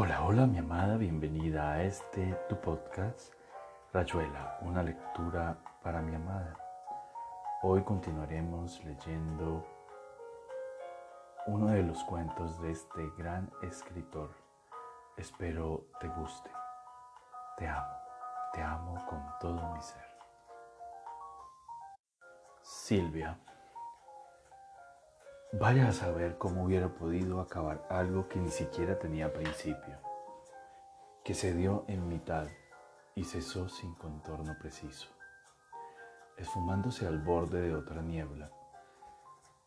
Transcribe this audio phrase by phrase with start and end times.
[0.00, 3.34] Hola, hola mi amada, bienvenida a este tu podcast,
[3.92, 6.56] Rayuela, una lectura para mi amada.
[7.62, 9.66] Hoy continuaremos leyendo
[11.48, 14.30] uno de los cuentos de este gran escritor.
[15.16, 16.50] Espero te guste.
[17.56, 17.96] Te amo,
[18.52, 20.06] te amo con todo mi ser.
[22.62, 23.36] Silvia.
[25.52, 29.96] Vaya a saber cómo hubiera podido acabar algo que ni siquiera tenía principio,
[31.24, 32.48] que se dio en mitad
[33.14, 35.08] y cesó sin contorno preciso,
[36.36, 38.50] esfumándose al borde de otra niebla.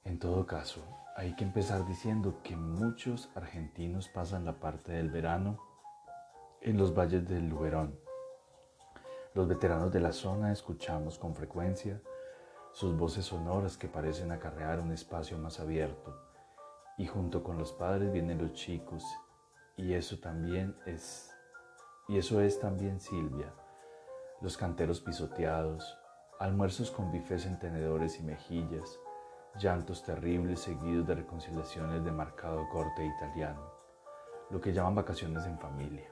[0.03, 0.83] En todo caso,
[1.15, 5.57] hay que empezar diciendo que muchos argentinos pasan la parte del verano
[6.61, 7.99] en los valles del Luberón.
[9.33, 11.99] Los veteranos de la zona escuchamos con frecuencia
[12.73, 16.15] sus voces sonoras que parecen acarrear un espacio más abierto.
[16.97, 19.03] Y junto con los padres vienen los chicos,
[19.75, 21.33] y eso también es,
[22.07, 23.53] y eso es también Silvia,
[24.41, 25.97] los canteros pisoteados,
[26.39, 28.99] almuerzos con bifes en tenedores y mejillas,
[29.57, 33.71] llantos terribles seguidos de reconciliaciones de marcado corte italiano,
[34.49, 36.09] lo que llaman vacaciones en familia.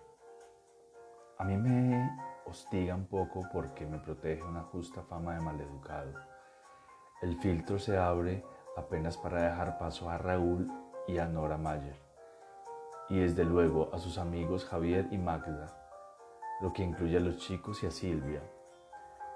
[1.38, 2.10] A mí me
[2.46, 6.29] hostiga un poco porque me protege una justa fama de maleducado
[7.22, 8.46] el filtro se abre
[8.78, 10.72] apenas para dejar paso a Raúl
[11.06, 12.00] y a Nora Mayer,
[13.10, 15.76] y desde luego a sus amigos Javier y Magda,
[16.62, 18.42] lo que incluye a los chicos y a Silvia.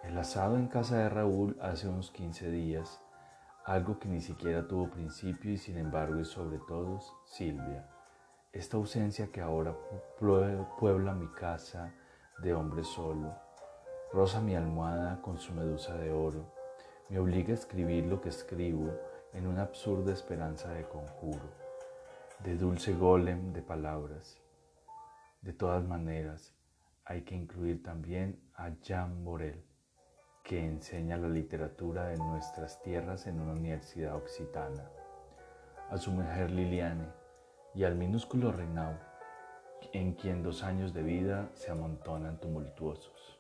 [0.04, 3.02] El asado en casa de Raúl hace unos 15 días,
[3.66, 7.90] algo que ni siquiera tuvo principio y sin embargo es sobre todos Silvia.
[8.54, 9.76] Esta ausencia que ahora
[10.80, 11.94] puebla mi casa
[12.40, 13.34] de hombre solo,
[14.14, 16.63] rosa mi almohada con su medusa de oro,
[17.10, 18.92] me obliga a escribir lo que escribo
[19.34, 21.50] en una absurda esperanza de conjuro,
[22.40, 24.42] de dulce golem de palabras.
[25.42, 26.56] De todas maneras,
[27.06, 29.64] hay que incluir también a Jean Borel,
[30.44, 34.90] que enseña la literatura de nuestras tierras en una universidad occitana,
[35.90, 37.08] a su mujer Liliane
[37.74, 38.98] y al minúsculo Renaud,
[39.92, 43.40] en quien dos años de vida se amontonan tumultuosos.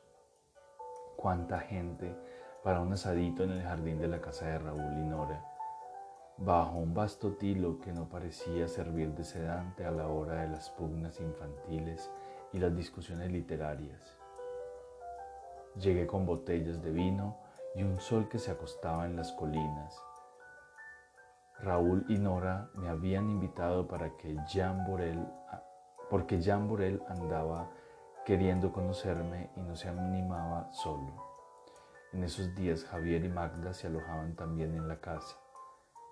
[1.15, 2.13] Cuánta gente
[2.63, 5.43] para un asadito en el jardín de la casa de Raúl y Nora,
[6.37, 10.69] bajo un vasto tilo que no parecía servir de sedante a la hora de las
[10.69, 12.09] pugnas infantiles
[12.53, 14.17] y las discusiones literarias.
[15.75, 17.37] Llegué con botellas de vino
[17.75, 20.01] y un sol que se acostaba en las colinas.
[21.59, 25.27] Raúl y Nora me habían invitado para que Jean Borel,
[26.09, 27.69] porque Jean Borel andaba
[28.25, 31.32] queriendo conocerme y no se animaba solo.
[32.13, 35.35] En esos días Javier y Magda se alojaban también en la casa.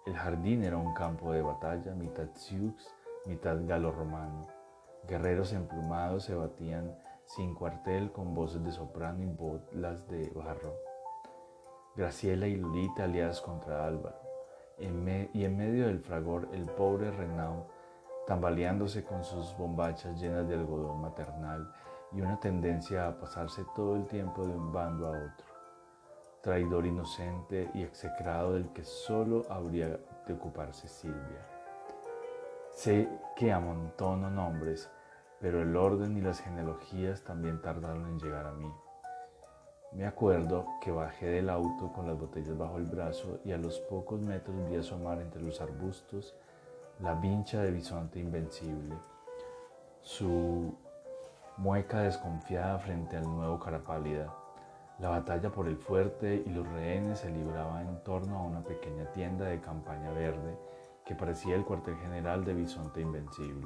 [0.07, 2.73] El jardín era un campo de batalla, mitad sioux,
[3.27, 4.47] mitad galo-romano.
[5.07, 10.73] Guerreros emplumados se batían sin cuartel con voces de soprano y bolas de barro.
[11.95, 14.17] Graciela y Lolita aliadas contra Álvaro.
[14.79, 14.87] y
[15.45, 17.65] en medio del fragor el pobre Renaud,
[18.25, 21.71] tambaleándose con sus bombachas llenas de algodón maternal
[22.11, 25.50] y una tendencia a pasarse todo el tiempo de un bando a otro
[26.41, 31.45] traidor inocente y execrado del que solo habría de ocuparse Silvia.
[32.71, 34.89] Sé que amontono nombres,
[35.39, 38.71] pero el orden y las genealogías también tardaron en llegar a mí.
[39.91, 43.79] Me acuerdo que bajé del auto con las botellas bajo el brazo y a los
[43.79, 46.33] pocos metros vi asomar entre los arbustos
[46.99, 48.95] la vincha de bisonte invencible,
[50.01, 50.73] su
[51.57, 54.33] mueca desconfiada frente al nuevo cara pálida
[55.01, 59.11] la batalla por el fuerte y los rehenes se libraba en torno a una pequeña
[59.13, 60.55] tienda de campaña verde
[61.03, 63.65] que parecía el cuartel general de Bisonte Invencible,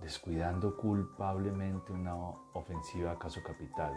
[0.00, 2.16] descuidando culpablemente una
[2.54, 3.94] ofensiva acaso capital.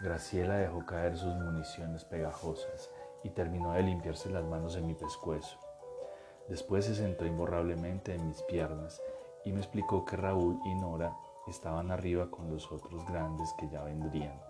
[0.00, 2.90] Graciela dejó caer sus municiones pegajosas
[3.22, 5.58] y terminó de limpiarse las manos en mi pescuezo.
[6.48, 9.02] Después se sentó imborrablemente en mis piernas
[9.44, 11.14] y me explicó que Raúl y Nora
[11.48, 14.45] estaban arriba con los otros grandes que ya vendrían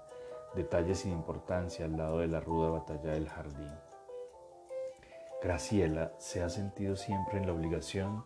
[0.57, 3.73] detalles sin importancia al lado de la ruda batalla del jardín.
[5.43, 8.25] Graciela se ha sentido siempre en la obligación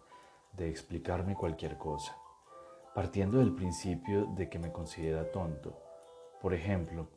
[0.52, 2.16] de explicarme cualquier cosa,
[2.94, 5.76] partiendo del principio de que me considera tonto.
[6.40, 7.08] Por ejemplo,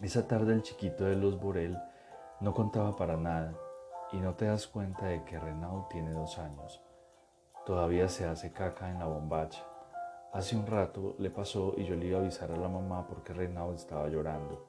[0.00, 1.76] esa tarde el chiquito de los Borel
[2.40, 3.54] no contaba para nada
[4.12, 6.82] y no te das cuenta de que Renaud tiene dos años.
[7.64, 9.69] Todavía se hace caca en la bombacha
[10.32, 13.32] Hace un rato le pasó y yo le iba a avisar a la mamá porque
[13.32, 14.64] Renaud estaba llorando,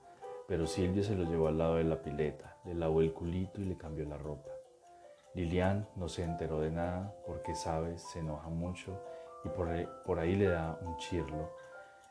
[0.47, 3.65] pero Silvia se lo llevó al lado de la pileta, le lavó el culito y
[3.65, 4.49] le cambió la ropa.
[5.35, 8.99] Lilian no se enteró de nada porque, sabes, se enoja mucho
[9.45, 9.69] y por
[10.03, 11.51] por ahí le da un chirlo.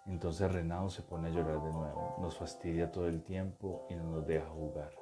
[0.06, 4.04] Entonces Renado se pone a llorar de nuevo, nos fastidia todo el tiempo y no
[4.04, 4.92] nos deja jugar.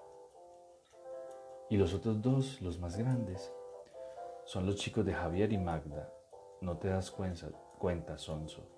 [1.69, 3.53] Y los otros dos, los más grandes,
[4.47, 6.11] son los chicos de Javier y Magda.
[6.63, 8.69] No te das cuenta, cuenta Sonso.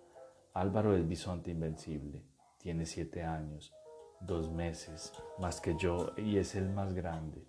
[0.52, 2.22] Álvaro es bisonte invencible,
[2.58, 3.72] tiene siete años,
[4.20, 7.42] dos meses, más que yo y es el más grande.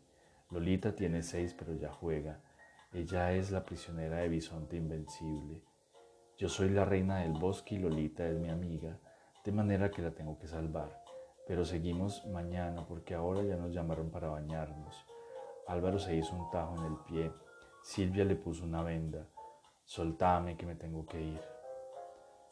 [0.49, 2.39] Lolita tiene seis pero ya juega.
[2.93, 5.61] Ella es la prisionera de bisonte invencible.
[6.37, 8.97] Yo soy la reina del bosque y Lolita es mi amiga,
[9.43, 11.03] de manera que la tengo que salvar.
[11.47, 15.05] Pero seguimos mañana porque ahora ya nos llamaron para bañarnos.
[15.67, 17.31] Álvaro se hizo un tajo en el pie.
[17.83, 19.27] Silvia le puso una venda.
[19.85, 21.41] Soltame que me tengo que ir.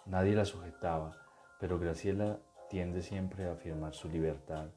[0.06, 1.16] Nadie la sujetaba,
[1.60, 2.40] pero Graciela
[2.70, 4.70] tiende siempre a afirmar su libertad.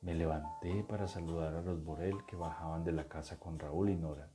[0.00, 3.96] Me levanté para saludar a los Borel que bajaban de la casa con Raúl y
[3.96, 4.28] Nora.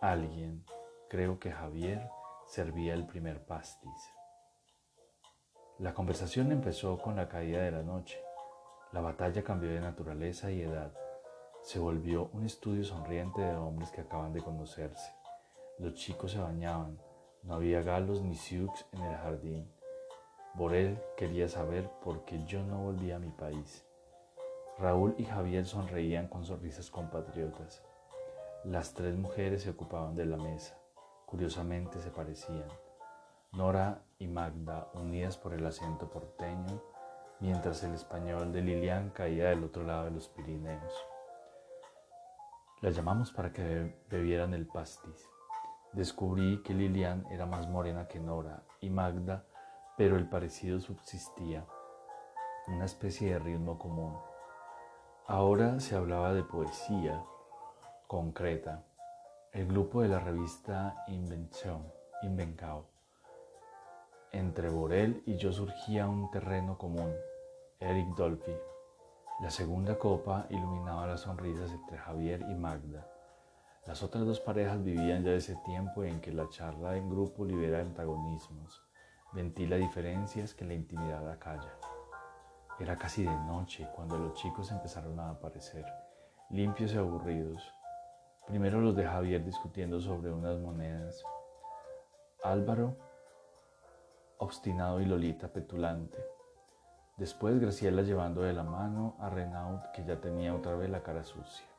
[0.00, 0.64] Alguien,
[1.08, 2.08] creo que Javier,
[2.46, 4.12] servía el primer pastis.
[5.78, 8.20] La conversación empezó con la caída de la noche.
[8.92, 10.92] La batalla cambió de naturaleza y edad
[11.66, 15.15] se volvió un estudio sonriente de hombres que acaban de conocerse.
[15.78, 16.98] Los chicos se bañaban,
[17.42, 19.70] no había galos ni sioux en el jardín.
[20.54, 23.84] Borel quería saber por qué yo no volvía a mi país.
[24.78, 27.82] Raúl y Javier sonreían con sonrisas compatriotas.
[28.64, 30.78] Las tres mujeres se ocupaban de la mesa.
[31.26, 32.68] Curiosamente se parecían.
[33.52, 36.82] Nora y Magda unidas por el acento porteño,
[37.40, 40.94] mientras el español de Lilian caía del otro lado de los Pirineos.
[42.80, 45.35] La llamamos para que bebieran el pastis.
[45.96, 49.46] Descubrí que Lilian era más morena que Nora y Magda,
[49.96, 51.64] pero el parecido subsistía,
[52.66, 54.14] una especie de ritmo común.
[55.26, 57.24] Ahora se hablaba de poesía
[58.08, 58.84] concreta.
[59.52, 61.90] El grupo de la revista Invención,
[62.22, 62.84] Invencao.
[64.32, 67.10] Entre Borel y yo surgía un terreno común,
[67.80, 68.54] Eric Dolphy.
[69.40, 73.15] La segunda copa iluminaba las sonrisas entre Javier y Magda.
[73.86, 77.78] Las otras dos parejas vivían ya ese tiempo en que la charla en grupo libera
[77.78, 78.82] antagonismos,
[79.32, 81.72] ventila diferencias que la intimidad acalla.
[82.80, 85.84] Era casi de noche cuando los chicos empezaron a aparecer,
[86.50, 87.62] limpios y aburridos.
[88.48, 91.22] Primero los de Javier discutiendo sobre unas monedas.
[92.42, 92.96] Álvaro,
[94.38, 96.18] obstinado y Lolita petulante.
[97.18, 101.22] Después Graciela llevando de la mano a Renaud que ya tenía otra vez la cara
[101.22, 101.75] sucia.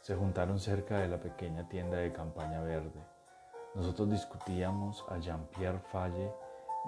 [0.00, 3.04] Se juntaron cerca de la pequeña tienda de campaña verde.
[3.74, 6.32] Nosotros discutíamos a Jean-Pierre Falle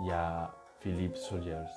[0.05, 0.50] y a
[0.81, 1.70] Philippe Sollers.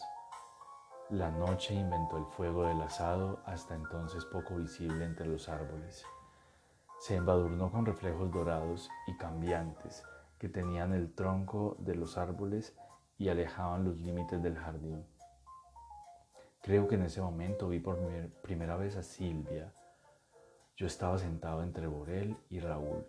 [1.09, 6.05] La noche inventó el fuego del asado, hasta entonces poco visible entre los árboles.
[6.99, 10.03] Se embadurnó con reflejos dorados y cambiantes
[10.39, 12.73] que tenían el tronco de los árboles
[13.17, 15.05] y alejaban los límites del jardín.
[16.61, 17.99] Creo que en ese momento vi por
[18.41, 19.71] primera vez a Silvia.
[20.77, 23.07] Yo estaba sentado entre Borel y Raúl,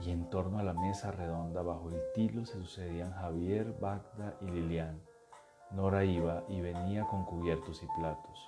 [0.00, 4.44] y en torno a la mesa redonda bajo el tilo se sucedían Javier, Bagda y
[4.44, 5.02] Lilian.
[5.72, 8.38] Nora iba y venía con cubiertos y platos.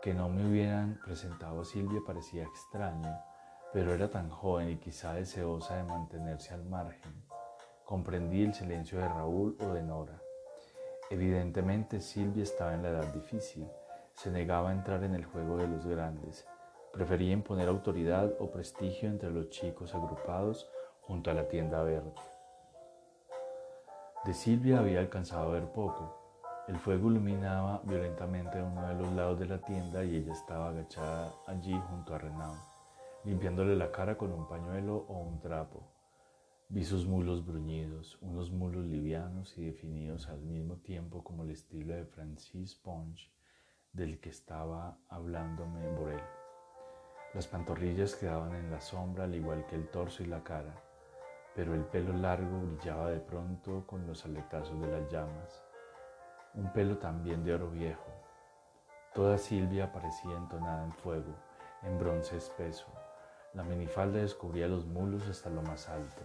[0.00, 3.12] Que no me hubieran presentado a Silvia parecía extraño,
[3.72, 7.24] pero era tan joven y quizá deseosa de mantenerse al margen.
[7.84, 10.22] Comprendí el silencio de Raúl o de Nora.
[11.10, 13.68] Evidentemente Silvia estaba en la edad difícil,
[14.14, 16.46] se negaba a entrar en el juego de los grandes,
[16.94, 20.70] prefería imponer autoridad o prestigio entre los chicos agrupados
[21.00, 22.12] junto a la tienda verde.
[24.24, 26.16] De Silvia había alcanzado a ver poco.
[26.68, 31.34] El fuego iluminaba violentamente uno de los lados de la tienda y ella estaba agachada
[31.48, 32.56] allí junto a Renaud,
[33.24, 35.82] limpiándole la cara con un pañuelo o un trapo.
[36.68, 41.92] Vi sus mulos bruñidos, unos mulos livianos y definidos al mismo tiempo como el estilo
[41.92, 43.30] de Francis Ponch
[43.92, 46.43] del que estaba hablándome Borel.
[47.34, 50.74] Las pantorrillas quedaban en la sombra al igual que el torso y la cara,
[51.54, 55.64] pero el pelo largo brillaba de pronto con los aletazos de las llamas.
[56.54, 58.12] Un pelo también de oro viejo.
[59.12, 61.34] Toda Silvia parecía entonada en fuego,
[61.82, 62.86] en bronce espeso.
[63.52, 66.22] La minifalda descubría los mulos hasta lo más alto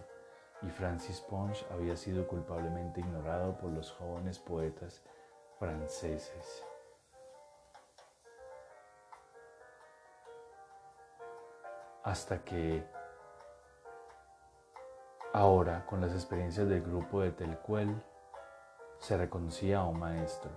[0.62, 5.02] y Francis Ponch había sido culpablemente ignorado por los jóvenes poetas
[5.58, 6.64] franceses.
[12.02, 12.84] Hasta que
[15.32, 18.02] ahora, con las experiencias del grupo de Telcuel,
[18.98, 20.50] se reconocía a un maestro.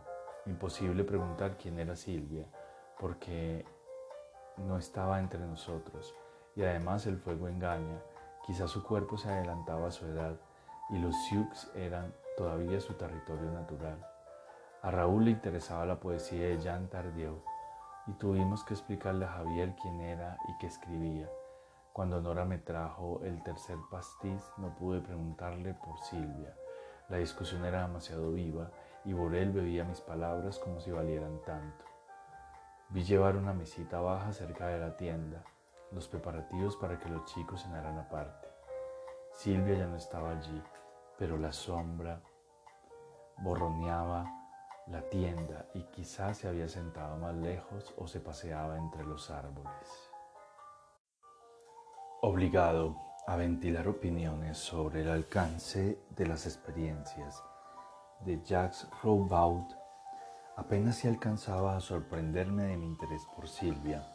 [0.46, 2.46] Imposible preguntar quién era Silvia,
[3.00, 3.66] porque
[4.58, 6.16] no estaba entre nosotros,
[6.56, 8.02] y además el fuego engaña
[8.46, 10.36] Quizá su cuerpo se adelantaba a su edad,
[10.90, 14.06] y los Sioux eran todavía su territorio natural.
[14.82, 17.42] A Raúl le interesaba la poesía de Jean Tardieu
[18.08, 21.30] y tuvimos que explicarle a Javier quién era y qué escribía.
[21.94, 26.56] Cuando Nora me trajo el tercer pastiz no pude preguntarle por Silvia.
[27.10, 28.72] La discusión era demasiado viva
[29.06, 31.86] y Borel bebía mis palabras como si valieran tanto.
[32.90, 35.44] Vi llevar una mesita baja cerca de la tienda,
[35.92, 38.48] los preparativos para que los chicos cenaran aparte.
[39.32, 40.62] Silvia ya no estaba allí,
[41.18, 42.22] pero la sombra
[43.38, 44.43] borroneaba
[44.88, 50.12] la tienda y quizás se había sentado más lejos o se paseaba entre los árboles.
[52.22, 57.42] Obligado a ventilar opiniones sobre el alcance de las experiencias
[58.26, 59.66] de Jacques Roubaud,
[60.56, 64.06] apenas si alcanzaba a sorprenderme de mi interés por Silvia,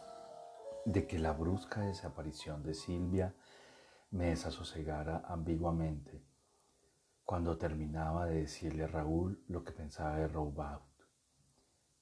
[0.85, 3.35] de que la brusca desaparición de Silvia
[4.11, 6.28] me desasosegara ambiguamente
[7.29, 10.81] cuando terminaba de decirle a Raúl lo que pensaba de Roubaud.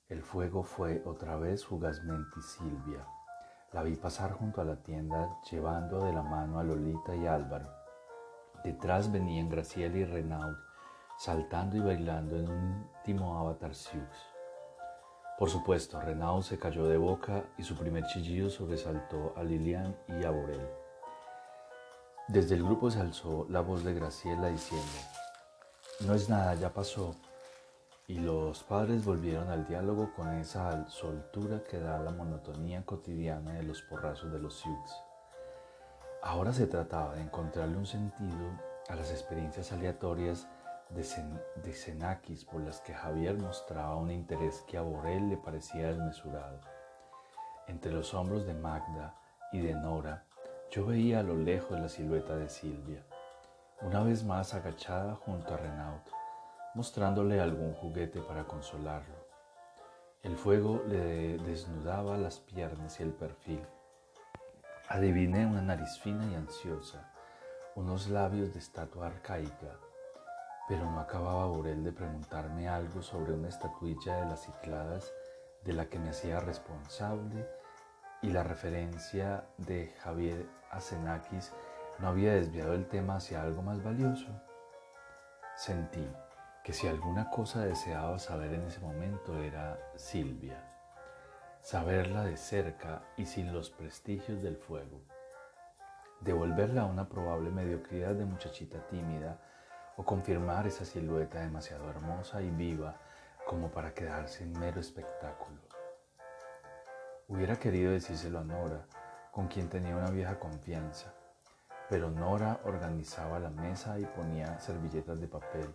[0.09, 3.04] El fuego fue otra vez fugazmente Silvia.
[3.73, 7.68] La vi pasar junto a la tienda llevando de la mano a Lolita y Álvaro.
[8.62, 10.54] Detrás venían Graciela y Renaud
[11.18, 14.06] saltando y bailando en un íntimo avatar Sioux.
[15.40, 20.25] Por supuesto, Renaud se cayó de boca y su primer chillido sobresaltó a Lilian y
[20.25, 20.71] a Borel.
[22.28, 24.85] Desde el grupo se alzó la voz de Graciela diciendo,
[26.00, 27.17] no es nada, ya pasó.
[28.07, 33.62] Y los padres volvieron al diálogo con esa soltura que da la monotonía cotidiana de
[33.62, 34.91] los porrazos de los Sioux.
[36.23, 38.50] Ahora se trataba de encontrarle un sentido
[38.88, 40.47] a las experiencias aleatorias
[40.91, 46.61] de, Xenakis por las que Javier mostraba un interés que a Borel le parecía desmesurado.
[47.67, 49.17] Entre los hombros de Magda
[49.50, 50.25] y de Nora,
[50.71, 53.05] yo veía a lo lejos la silueta de Silvia
[53.83, 56.00] una vez más agachada junto a Renaud,
[56.75, 59.26] mostrándole algún juguete para consolarlo.
[60.23, 63.64] El fuego le desnudaba las piernas y el perfil.
[64.88, 67.12] Adiviné una nariz fina y ansiosa,
[67.75, 69.78] unos labios de estatua arcaica,
[70.68, 75.12] pero no acababa Borel de preguntarme algo sobre una estatuilla de las Cicladas
[75.64, 77.47] de la que me hacía responsable
[78.23, 81.52] y la referencia de Javier Asenakis
[81.99, 84.29] no había desviado el tema hacia algo más valioso.
[85.57, 86.07] Sentí
[86.62, 90.62] que si alguna cosa deseaba saber en ese momento era Silvia,
[91.61, 95.00] saberla de cerca y sin los prestigios del fuego,
[96.21, 99.38] devolverla a una probable mediocridad de muchachita tímida
[99.97, 102.97] o confirmar esa silueta demasiado hermosa y viva
[103.47, 105.61] como para quedarse en mero espectáculo.
[107.29, 108.87] Hubiera querido decírselo a Nora,
[109.31, 111.15] con quien tenía una vieja confianza,
[111.88, 115.73] pero Nora organizaba la mesa y ponía servilletas de papel,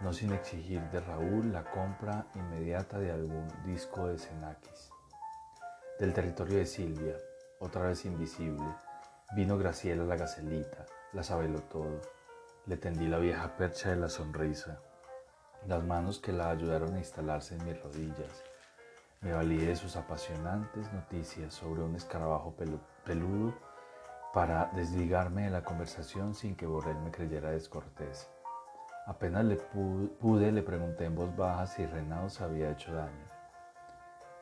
[0.00, 4.90] no sin exigir de Raúl la compra inmediata de algún disco de Xenakis.
[5.98, 7.16] Del territorio de Silvia,
[7.60, 8.66] otra vez invisible,
[9.34, 12.00] vino Graciela la gacelita, la sabelo todo.
[12.66, 14.80] Le tendí la vieja percha de la sonrisa,
[15.66, 18.44] las manos que la ayudaron a instalarse en mis rodillas.
[19.20, 22.54] Me valí de sus apasionantes noticias sobre un escarabajo
[23.04, 23.54] peludo
[24.32, 28.28] para desligarme de la conversación sin que Borrell me creyera descortés.
[29.06, 33.30] Apenas le pude, le pregunté en voz baja si Renato se había hecho daño.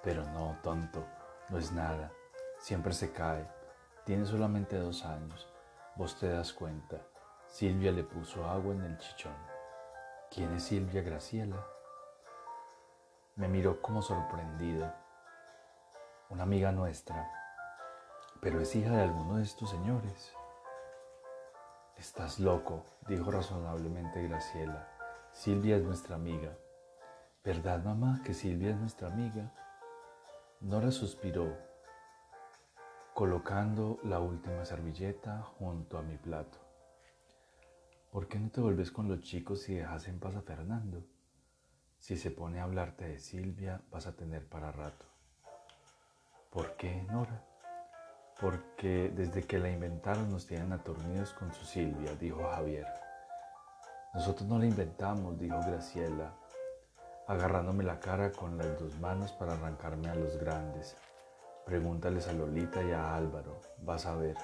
[0.02, 1.04] Pero no, tonto,
[1.50, 2.10] no es nada.
[2.58, 3.46] Siempre se cae.
[4.04, 5.46] Tiene solamente dos años.
[5.96, 6.96] Vos te das cuenta.
[7.46, 9.36] Silvia le puso agua en el chichón.
[10.30, 11.64] ¿Quién es Silvia Graciela?
[13.36, 14.92] Me miró como sorprendido.
[16.30, 17.30] Una amiga nuestra,
[18.44, 20.34] pero es hija de alguno de estos señores.
[21.96, 24.86] Estás loco, dijo razonablemente Graciela.
[25.32, 26.54] Silvia es nuestra amiga.
[27.42, 29.50] ¿Verdad, mamá, que Silvia es nuestra amiga?
[30.60, 31.56] Nora suspiró,
[33.14, 36.58] colocando la última servilleta junto a mi plato.
[38.12, 41.02] ¿Por qué no te vuelves con los chicos y dejas en paz a Fernando?
[41.98, 45.06] Si se pone a hablarte de Silvia, vas a tener para rato.
[46.50, 47.53] ¿Por qué, Nora?
[48.40, 52.86] Porque desde que la inventaron nos tienen atornidos con su Silvia, dijo Javier.
[54.14, 56.32] Nosotros no la inventamos, dijo Graciela,
[57.26, 60.96] agarrándome la cara con las dos manos para arrancarme a los grandes.
[61.64, 64.36] Pregúntales a Lolita y a Álvaro, vas a ver.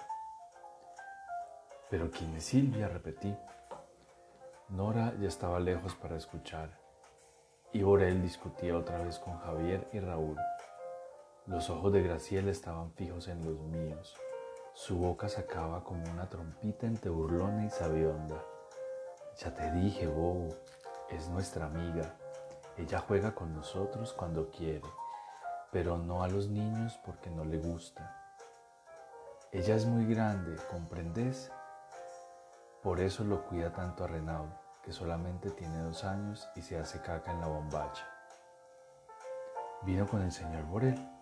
[1.90, 2.88] Pero ¿quién es Silvia?
[2.88, 3.36] repetí.
[4.70, 6.70] Nora ya estaba lejos para escuchar,
[7.72, 10.36] y Borel discutía otra vez con Javier y Raúl.
[11.50, 14.16] Los ojos de Graciela estaban fijos en los míos.
[14.72, 18.40] Su boca sacaba como una trompita entre burlona y sabionda.
[19.36, 20.50] Ya te dije, bobo,
[21.08, 22.14] es nuestra amiga.
[22.76, 24.86] Ella juega con nosotros cuando quiere,
[25.72, 28.16] pero no a los niños porque no le gusta.
[29.50, 31.50] Ella es muy grande, ¿comprendes?
[32.80, 34.50] Por eso lo cuida tanto a Renaud,
[34.84, 38.08] que solamente tiene dos años y se hace caca en la bombacha.
[39.82, 41.19] ¿Vino con el señor Borel?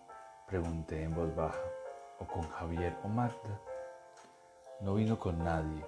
[0.49, 1.61] Pregunté en voz baja.
[2.17, 3.61] ¿O con Javier o Magda?
[4.81, 5.85] No vino con nadie,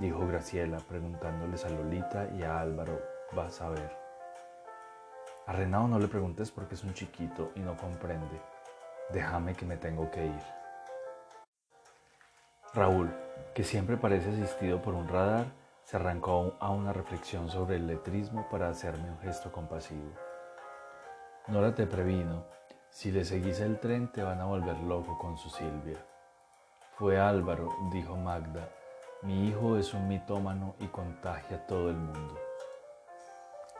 [0.00, 3.00] dijo Graciela preguntándoles a Lolita y a Álvaro,
[3.32, 3.96] vas a ver.
[5.46, 8.40] A Renao no le preguntes porque es un chiquito y no comprende.
[9.10, 10.42] Déjame que me tengo que ir.
[12.74, 13.14] Raúl,
[13.54, 15.46] que siempre parece asistido por un radar,
[15.84, 20.10] se arrancó a una reflexión sobre el letrismo para hacerme un gesto compasivo.
[21.46, 22.46] Nora te previno,
[22.94, 25.98] si le seguís el tren te van a volver loco con su Silvia.
[26.96, 28.68] Fue Álvaro, dijo Magda,
[29.22, 32.38] mi hijo es un mitómano y contagia a todo el mundo.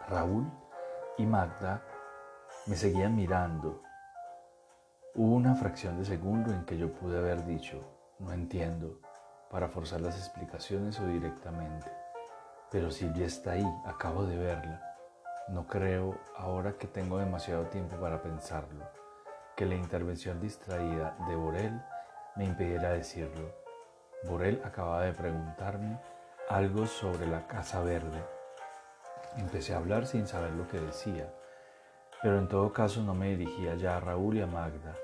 [0.09, 0.51] Raúl
[1.17, 1.81] y Magda
[2.67, 3.81] me seguían mirando.
[5.15, 7.85] Hubo una fracción de segundo en que yo pude haber dicho,
[8.19, 8.99] no entiendo,
[9.49, 11.89] para forzar las explicaciones o directamente.
[12.69, 14.83] Pero Silvia está ahí, acabo de verla.
[15.51, 18.85] No creo, ahora que tengo demasiado tiempo para pensarlo,
[19.57, 21.81] que la intervención distraída de Borel
[22.37, 23.55] me impidiera decirlo.
[24.25, 26.01] Borel acababa de preguntarme
[26.49, 28.23] algo sobre la Casa Verde.
[29.37, 31.33] Empecé a hablar sin saber lo que decía,
[32.23, 34.95] pero en todo caso no me dirigía ya a Raúl y a Magda.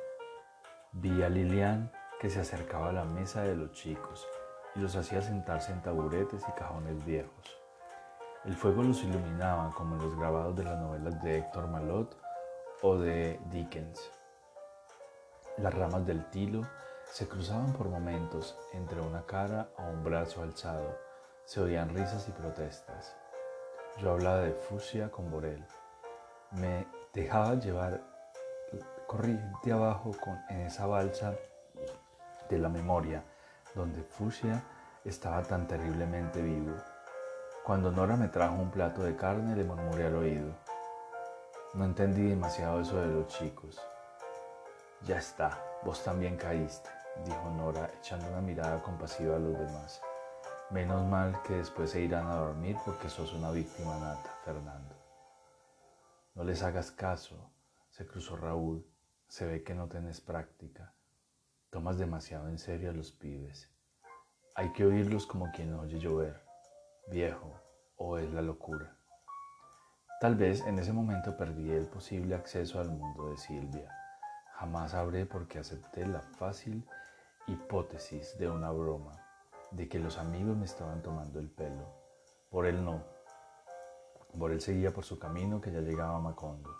[0.92, 4.26] Vi a Lilian que se acercaba a la mesa de los chicos
[4.74, 7.58] y los hacía sentarse en taburetes y cajones viejos.
[8.44, 12.16] El fuego los iluminaba como en los grabados de las novelas de Héctor Malot
[12.82, 14.19] o de Dickens.
[15.60, 16.66] Las ramas del tilo
[17.04, 20.96] se cruzaban por momentos entre una cara o un brazo alzado.
[21.44, 23.14] Se oían risas y protestas.
[23.98, 25.62] Yo hablaba de fusia con Borel.
[26.52, 28.00] Me dejaba llevar
[29.06, 31.34] corriente abajo con, en esa balsa
[32.48, 33.22] de la memoria
[33.74, 34.62] donde Fusia
[35.04, 36.74] estaba tan terriblemente vivo.
[37.64, 40.54] Cuando Nora me trajo un plato de carne le murmuré al oído.
[41.74, 43.80] No entendí demasiado eso de los chicos.
[45.06, 46.90] Ya está, vos también caíste
[47.24, 50.00] dijo Nora echando una mirada compasiva a los demás.
[50.70, 54.94] Menos mal que después se irán a dormir porque sos una víctima nata, Fernando.
[56.34, 57.50] No les hagas caso,
[57.90, 58.86] se cruzó Raúl.
[59.28, 60.92] Se ve que no tenés práctica.
[61.70, 63.70] Tomas demasiado en serio a los pibes.
[64.56, 66.42] Hay que oírlos como quien oye llover.
[67.06, 67.52] Viejo,
[67.96, 68.96] o es la locura.
[70.20, 73.99] Tal vez en ese momento perdí el posible acceso al mundo de Silvia.
[74.60, 76.86] Jamás sabré porque acepté la fácil
[77.46, 79.12] hipótesis de una broma,
[79.70, 81.86] de que los amigos me estaban tomando el pelo.
[82.50, 83.02] Por él no.
[84.38, 86.76] Por él seguía por su camino que ya llegaba a Macondo.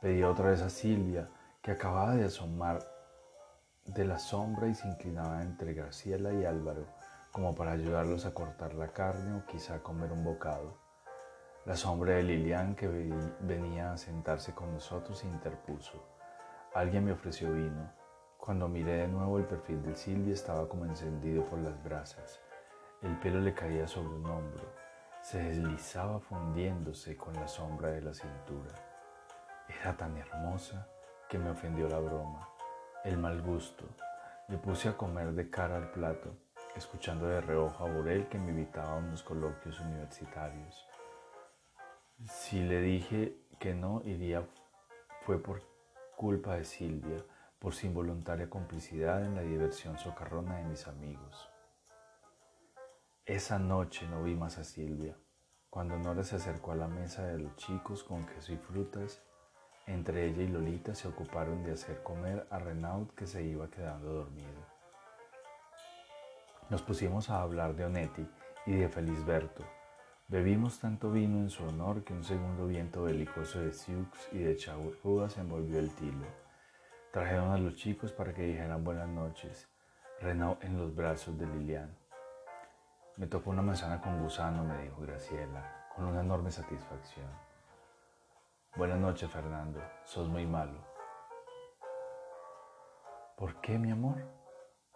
[0.00, 1.30] Pedí otra vez a Silvia,
[1.62, 2.82] que acababa de asomar
[3.84, 6.88] de la sombra y se inclinaba entre Graciela y Álvaro,
[7.30, 10.76] como para ayudarlos a cortar la carne o quizá a comer un bocado.
[11.64, 12.88] La sombra de Lilian, que
[13.38, 16.11] venía a sentarse con nosotros, se interpuso.
[16.74, 17.92] Alguien me ofreció vino.
[18.38, 22.40] Cuando miré de nuevo el perfil de Silvia estaba como encendido por las brasas.
[23.02, 24.72] El pelo le caía sobre un hombro,
[25.20, 28.74] se deslizaba fundiéndose con la sombra de la cintura.
[29.68, 30.88] Era tan hermosa
[31.28, 32.48] que me ofendió la broma,
[33.04, 33.84] el mal gusto.
[34.48, 36.34] Me puse a comer de cara al plato,
[36.74, 40.88] escuchando de reojo a Borel que me invitaba a unos coloquios universitarios.
[42.24, 44.42] Si le dije que no iría
[45.26, 45.71] fue por
[46.22, 47.20] culpa de Silvia,
[47.58, 51.50] por su involuntaria complicidad en la diversión socarrona de mis amigos.
[53.26, 55.16] Esa noche no vi más a Silvia.
[55.68, 59.20] Cuando Nora se acercó a la mesa de los chicos con queso y frutas,
[59.88, 64.14] entre ella y Lolita se ocuparon de hacer comer a Renaud que se iba quedando
[64.14, 64.64] dormido.
[66.70, 68.24] Nos pusimos a hablar de Onetti
[68.66, 69.64] y de Felisberto.
[70.32, 74.56] Bebimos tanto vino en su honor que un segundo viento belicoso de Sioux y de
[74.56, 76.24] se envolvió el tilo.
[77.12, 79.68] Trajeron a los chicos para que dijeran buenas noches.
[80.22, 81.94] Renaud en los brazos de Lilian.
[83.18, 87.28] Me tocó una manzana con gusano, me dijo Graciela, con una enorme satisfacción.
[88.74, 89.82] Buenas noches, Fernando.
[90.06, 90.78] Sos muy malo.
[93.36, 94.16] ¿Por qué, mi amor?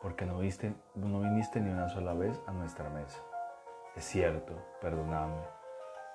[0.00, 3.20] Porque no, no viniste ni una sola vez a nuestra mesa.
[3.96, 5.42] Es cierto, perdóname,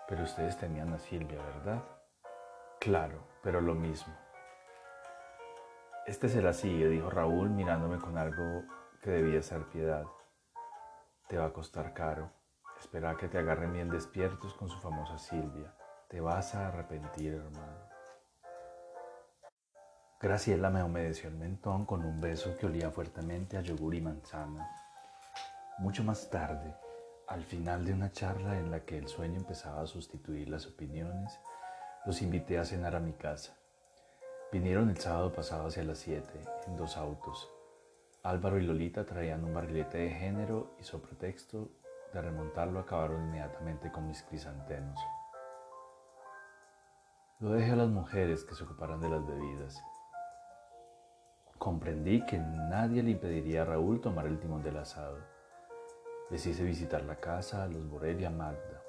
[0.07, 1.83] pero ustedes tenían a Silvia, ¿verdad?
[2.79, 4.13] Claro, pero lo mismo.
[6.05, 8.63] Este se la sigue, dijo Raúl mirándome con algo
[9.01, 10.05] que debía ser piedad.
[11.27, 12.31] Te va a costar caro.
[12.79, 15.73] Espera que te agarren bien despiertos con su famosa Silvia.
[16.07, 17.89] Te vas a arrepentir, hermano.
[20.19, 24.69] Graciela me humedeció el mentón con un beso que olía fuertemente a yogur y manzana.
[25.79, 26.75] Mucho más tarde,
[27.31, 31.39] al final de una charla en la que el sueño empezaba a sustituir las opiniones,
[32.05, 33.55] los invité a cenar a mi casa.
[34.51, 36.27] Vinieron el sábado pasado hacia las 7
[36.67, 37.49] en dos autos.
[38.23, 41.69] Álvaro y Lolita traían un barrilete de género y sobre pretexto
[42.13, 44.99] de remontarlo acabaron inmediatamente con mis crisantemos.
[47.39, 49.81] Lo dejé a las mujeres que se ocuparan de las bebidas.
[51.57, 55.40] Comprendí que nadie le impediría a Raúl tomar el timón del asado.
[56.31, 58.81] Les hice visitar la casa los Borel y a Magda.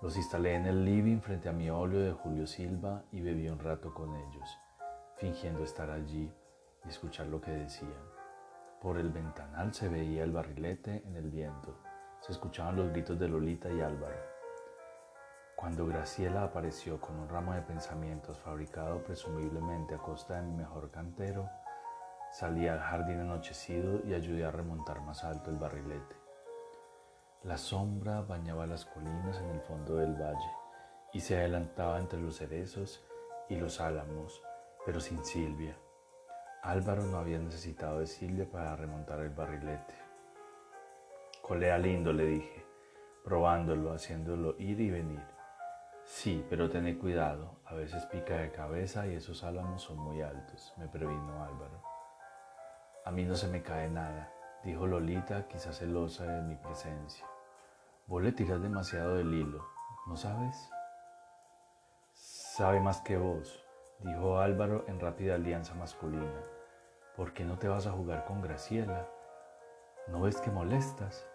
[0.00, 3.58] Los instalé en el living frente a mi óleo de Julio Silva y bebí un
[3.58, 4.48] rato con ellos,
[5.16, 6.32] fingiendo estar allí
[6.84, 7.90] y escuchar lo que decían.
[8.80, 11.80] Por el ventanal se veía el barrilete en el viento,
[12.20, 14.14] se escuchaban los gritos de Lolita y Álvaro.
[15.56, 20.92] Cuando Graciela apareció con un ramo de pensamientos fabricado presumiblemente a costa de mi mejor
[20.92, 21.50] cantero,
[22.34, 26.16] salí al jardín anochecido y ayudé a remontar más alto el barrilete.
[27.44, 30.50] La sombra bañaba las colinas en el fondo del valle
[31.12, 33.06] y se adelantaba entre los cerezos
[33.48, 34.42] y los álamos,
[34.84, 35.76] pero sin Silvia.
[36.62, 39.94] Álvaro no había necesitado de Silvia para remontar el barrilete.
[41.40, 42.66] Colea lindo, le dije,
[43.22, 45.24] probándolo, haciéndolo ir y venir.
[46.02, 50.74] Sí, pero ten cuidado, a veces pica de cabeza y esos álamos son muy altos,
[50.78, 51.93] me previno Álvaro.
[53.04, 57.26] A mí no se me cae nada, dijo Lolita, quizás celosa de mi presencia.
[58.06, 59.62] Vos le tiras demasiado del hilo,
[60.06, 60.70] ¿no sabes?
[62.14, 63.62] Sabe más que vos,
[63.98, 66.40] dijo Álvaro en rápida alianza masculina.
[67.14, 69.06] ¿Por qué no te vas a jugar con Graciela?
[70.08, 71.26] ¿No ves que molestas?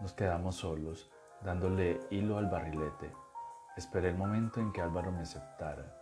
[0.00, 3.12] Nos quedamos solos, dándole hilo al barrilete.
[3.76, 6.01] Esperé el momento en que Álvaro me aceptara,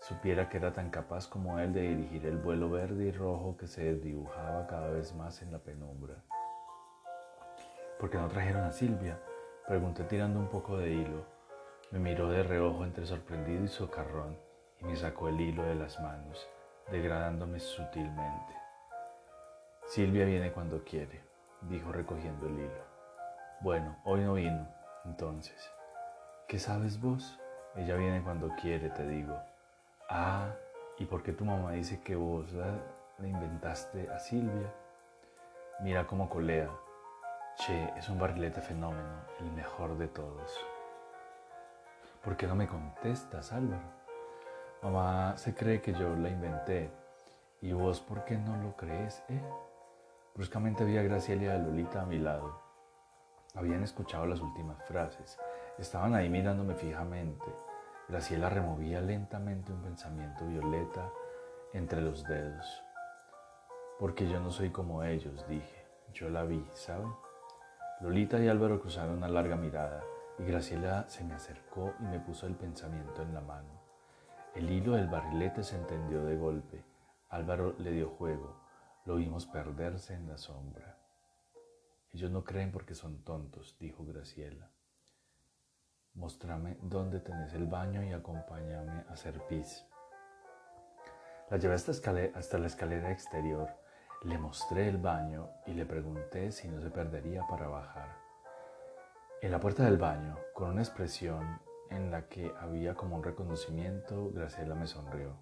[0.00, 3.66] supiera que era tan capaz como él de dirigir el vuelo verde y rojo que
[3.66, 6.14] se dibujaba cada vez más en la penumbra.
[7.98, 9.18] ¿Por qué no trajeron a Silvia?
[9.66, 11.24] Pregunté tirando un poco de hilo.
[11.90, 14.38] Me miró de reojo entre sorprendido y socarrón
[14.80, 16.48] y me sacó el hilo de las manos,
[16.90, 18.54] degradándome sutilmente.
[19.86, 21.22] Silvia viene cuando quiere,
[21.62, 22.84] dijo recogiendo el hilo.
[23.60, 24.68] Bueno, hoy no vino,
[25.04, 25.70] entonces.
[26.46, 27.38] ¿Qué sabes vos?
[27.74, 29.36] Ella viene cuando quiere, te digo.
[30.10, 30.54] Ah,
[30.98, 32.50] ¿y por qué tu mamá dice que vos
[33.18, 34.72] le inventaste a Silvia?
[35.80, 36.70] Mira cómo colea,
[37.58, 40.58] Che, es un barrilete fenómeno, el mejor de todos.
[42.24, 43.82] ¿Por qué no me contestas, Álvaro?
[44.82, 46.90] Mamá se cree que yo la inventé.
[47.60, 49.42] ¿Y vos por qué no lo crees, eh?
[50.34, 52.62] Bruscamente vi a Graciela y a Lolita a mi lado.
[53.54, 55.38] Habían escuchado las últimas frases.
[55.76, 57.67] Estaban ahí mirándome fijamente.
[58.08, 61.12] Graciela removía lentamente un pensamiento violeta
[61.74, 62.82] entre los dedos.
[63.98, 65.86] Porque yo no soy como ellos, dije.
[66.14, 67.12] Yo la vi, ¿saben?
[68.00, 70.02] Lolita y Álvaro cruzaron una larga mirada
[70.38, 73.78] y Graciela se me acercó y me puso el pensamiento en la mano.
[74.54, 76.82] El hilo del barrilete se entendió de golpe.
[77.28, 78.62] Álvaro le dio juego.
[79.04, 80.96] Lo vimos perderse en la sombra.
[82.14, 84.70] Ellos no creen porque son tontos, dijo Graciela.
[86.18, 89.86] Mostrame dónde tenés el baño y acompáñame a hacer pis.
[91.48, 93.68] La llevé hasta, la escalera exterior
[94.24, 98.08] le mostré el baño y le pregunté si no se perdería para bajar.
[99.40, 104.32] En la puerta del baño, con una expresión en la que había como un reconocimiento,
[104.32, 105.40] Graciela me sonrió.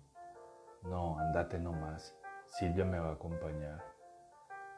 [0.82, 3.82] No, andate nomás, Silvia me va a acompañar.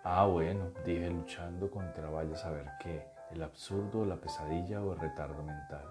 [0.05, 5.01] Ah, bueno, dije luchando contra vaya a saber qué, el absurdo, la pesadilla o el
[5.01, 5.85] retardo mental.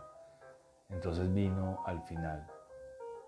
[0.89, 2.47] Entonces vino al final.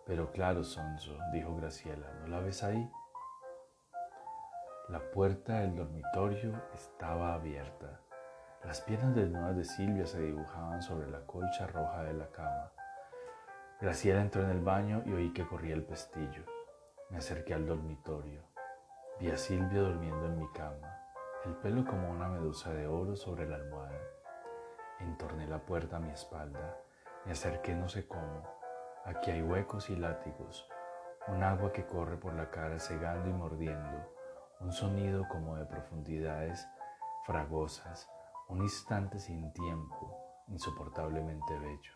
[0.06, 2.90] Pero claro, Sonso, dijo Graciela, ¿no la ves ahí?
[4.90, 8.00] La puerta del dormitorio estaba abierta.
[8.64, 12.72] Las piernas desnudas de Silvia se dibujaban sobre la colcha roja de la cama.
[13.80, 16.44] Graciela entró en el baño y oí que corría el pestillo.
[17.10, 18.42] Me acerqué al dormitorio.
[19.20, 20.99] Vi a Silvia durmiendo en mi cama,
[21.46, 24.02] el pelo como una medusa de oro sobre la almohada.
[25.00, 26.78] Entorné la puerta a mi espalda.
[27.26, 28.44] Me acerqué no sé cómo.
[29.06, 30.70] Aquí hay huecos y látigos,
[31.28, 34.20] un agua que corre por la cara cegando y mordiendo
[34.60, 36.68] un sonido como de profundidades
[37.26, 38.10] fragosas,
[38.50, 41.94] un instante sin tiempo, insoportablemente bello.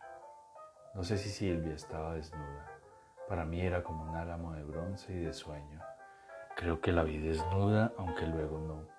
[0.93, 2.69] No sé si Silvia estaba desnuda.
[3.27, 5.81] Para mí era como un álamo de bronce y de sueño.
[6.55, 8.92] Creo que la vi desnuda, aunque luego no.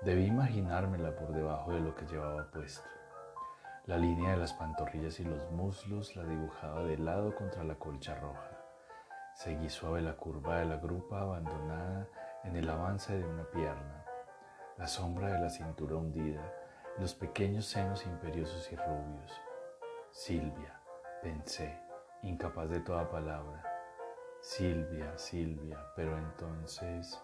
[0.00, 2.88] Debí imaginármela por debajo de lo que llevaba puesto.
[3.86, 8.14] La línea de las pantorrillas y los muslos la dibujaba de lado contra la colcha
[8.14, 8.50] roja.
[9.34, 12.06] Seguí suave la curva de la grupa abandonada
[12.44, 14.04] en el avance de una pierna,
[14.76, 16.42] la sombra de la cintura hundida,
[17.00, 19.32] los pequeños senos imperiosos y rubios.
[20.12, 20.80] Silvia,
[21.22, 21.76] pensé,
[22.22, 23.64] incapaz de toda palabra.
[24.40, 27.20] Silvia, Silvia, pero entonces...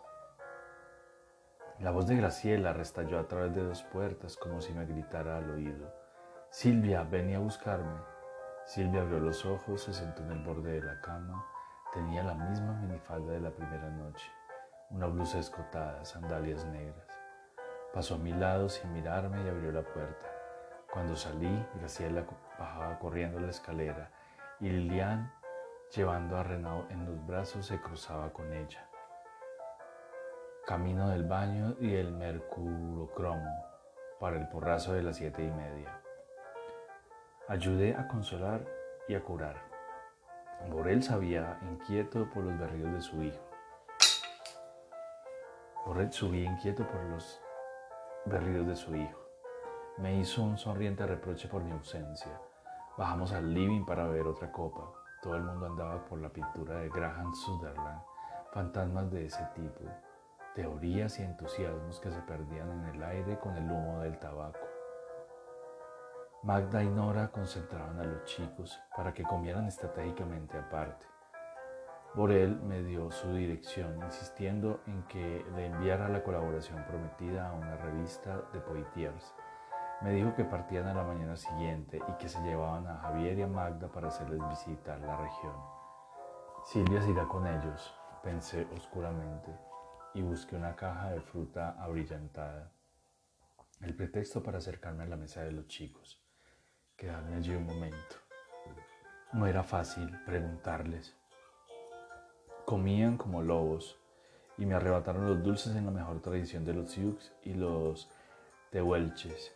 [1.80, 5.50] La voz de Graciela restalló a través de dos puertas como si me gritara al
[5.50, 5.92] oído.
[6.48, 7.98] Silvia, venía a buscarme.
[8.64, 11.44] Silvia abrió los ojos, se sentó en el borde de la cama.
[11.92, 14.24] Tenía la misma minifalda de la primera noche,
[14.90, 17.08] una blusa escotada, sandalias negras.
[17.92, 20.26] Pasó a mi lado sin mirarme y abrió la puerta.
[20.92, 22.24] Cuando salí, Graciela
[22.56, 24.10] bajaba corriendo la escalera
[24.60, 25.32] y Lilian,
[25.94, 28.88] llevando a Renaud en los brazos, se cruzaba con ella.
[30.66, 33.66] Camino del baño y el mercurocromo
[34.18, 36.00] para el porrazo de las siete y media.
[37.48, 38.64] Ayudé a consolar
[39.06, 39.56] y a curar.
[40.70, 43.44] Borel sabía inquieto por los berridos de su hijo.
[45.84, 47.42] Borel subía inquieto por los
[48.24, 49.20] berridos de su hijo.
[49.98, 52.40] Me hizo un sonriente reproche por mi ausencia.
[52.96, 54.90] Bajamos al living para beber otra copa.
[55.20, 58.00] Todo el mundo andaba por la pintura de Graham Sutherland.
[58.54, 59.84] Fantasmas de ese tipo.
[60.54, 64.60] Teorías y entusiasmos que se perdían en el aire con el humo del tabaco.
[66.44, 71.06] Magda y Nora concentraban a los chicos para que comieran estratégicamente aparte.
[72.14, 77.76] Borel me dio su dirección, insistiendo en que le enviara la colaboración prometida a una
[77.76, 79.34] revista de Poitiers.
[80.02, 83.42] Me dijo que partían a la mañana siguiente y que se llevaban a Javier y
[83.42, 85.56] a Magda para hacerles visitar la región.
[86.62, 89.50] Silvia se irá con ellos, pensé oscuramente,
[90.14, 92.72] y busqué una caja de fruta abrillantada.
[93.80, 96.24] El pretexto para acercarme a la mesa de los chicos
[96.96, 98.16] quedarme allí un momento.
[99.32, 101.14] No era fácil preguntarles.
[102.64, 103.98] Comían como lobos
[104.56, 108.08] y me arrebataron los dulces en la mejor tradición de los Sioux y los
[108.70, 109.52] tehuelches.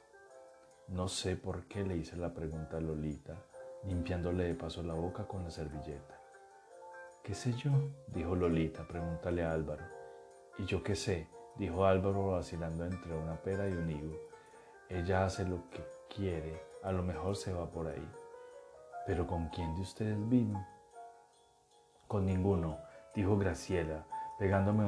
[0.88, 3.36] No sé por qué le hice la pregunta a Lolita,
[3.84, 6.18] limpiándole de paso la boca con la servilleta.
[7.22, 7.70] ¿Qué sé yo?
[8.08, 9.97] dijo Lolita, pregúntale a Álvaro.
[10.58, 11.28] ¿Y yo qué sé?
[11.56, 14.16] dijo Álvaro vacilando entre una pera y un higo.
[14.88, 18.08] Ella hace lo que quiere a lo mejor se va por ahí.
[19.06, 20.66] Pero ¿con quién de ustedes vino?
[22.06, 22.78] Con ninguno,
[23.14, 24.04] dijo Graciela,
[24.38, 24.86] pegándome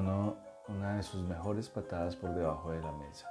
[0.68, 3.28] una de sus mejores patadas por debajo de la mesa.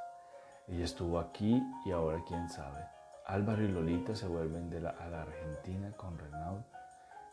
[0.68, 2.86] Ella estuvo aquí y ahora quién sabe.
[3.26, 6.62] Álvaro y Lolita se vuelven de la, a la Argentina con Renaud.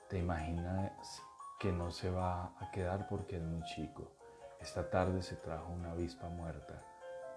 [0.09, 1.23] ¿Te imaginas
[1.59, 4.16] que no se va a quedar porque es muy chico?
[4.61, 6.75] Esta tarde se trajo una avispa muerta.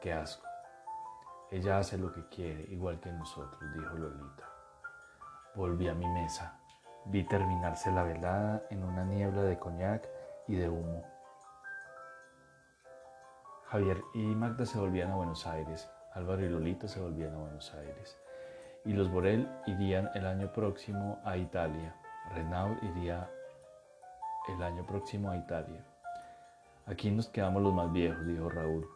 [0.01, 0.47] Qué asco.
[1.51, 4.47] Ella hace lo que quiere, igual que nosotros, dijo Lolita.
[5.55, 6.59] Volví a mi mesa.
[7.05, 10.07] Vi terminarse la velada en una niebla de coñac
[10.47, 11.03] y de humo.
[13.67, 17.73] Javier y Magda se volvían a Buenos Aires, Álvaro y Lolita se volvían a Buenos
[17.73, 18.17] Aires.
[18.85, 21.95] Y los Borel irían el año próximo a Italia.
[22.33, 23.29] Renaud iría
[24.47, 25.83] el año próximo a Italia.
[26.89, 28.89] Aquí nos quedamos los más viejos, dijo Raúl.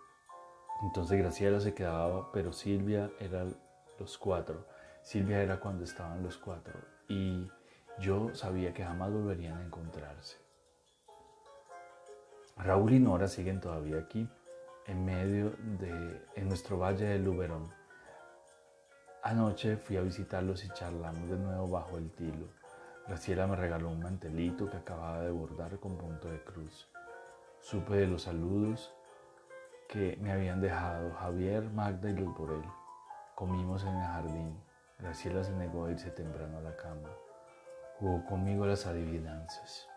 [0.81, 3.45] Entonces Graciela se quedaba, pero Silvia era
[3.99, 4.65] los cuatro.
[5.03, 6.73] Silvia era cuando estaban los cuatro.
[7.07, 7.47] Y
[7.99, 10.37] yo sabía que jamás volverían a encontrarse.
[12.57, 14.27] Raúl y Nora siguen todavía aquí,
[14.87, 17.69] en medio de, en nuestro valle de Luberón.
[19.21, 22.47] Anoche fui a visitarlos y charlamos de nuevo bajo el tilo.
[23.07, 26.89] Graciela me regaló un mantelito que acababa de bordar con punto de cruz.
[27.63, 28.93] Supe de los saludos
[29.87, 32.61] que me habían dejado Javier, Magda y Luz Borel.
[33.35, 34.61] Comimos en el jardín.
[34.99, 37.09] Graciela se negó a irse temprano a la cama.
[37.97, 39.87] Jugó conmigo las adivinanzas.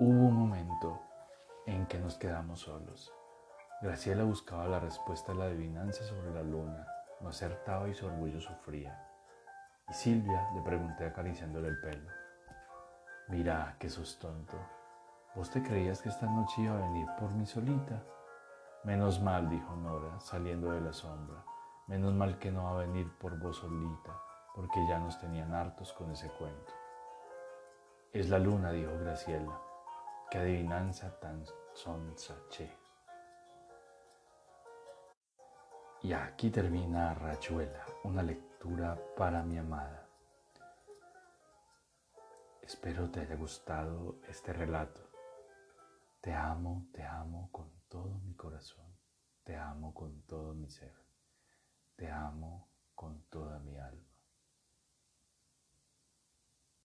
[0.00, 1.00] Hubo un momento
[1.64, 3.10] en que nos quedamos solos.
[3.80, 6.86] Graciela buscaba la respuesta a la adivinanza sobre la luna,
[7.22, 9.02] no acertaba y su orgullo sufría.
[9.88, 12.10] Y Silvia le pregunté acariciándole el pelo.
[13.28, 14.58] Mira, que sos tonto.
[15.34, 18.04] ¿Vos te creías que esta noche iba a venir por mí solita?
[18.84, 21.44] Menos mal, dijo Nora, saliendo de la sombra.
[21.88, 24.16] Menos mal que no va a venir por vos solita,
[24.54, 26.72] porque ya nos tenían hartos con ese cuento.
[28.12, 29.60] Es la luna, dijo Graciela.
[30.30, 32.72] Qué adivinanza tan sonsache.
[36.02, 40.06] Y aquí termina Rachuela, una lectura para mi amada.
[42.62, 45.13] Espero te haya gustado este relato.
[46.24, 48.86] Te amo, te amo con todo mi corazón,
[49.42, 50.94] te amo con todo mi ser,
[51.96, 54.13] te amo con toda mi alma.